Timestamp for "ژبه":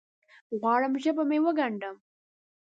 1.03-1.23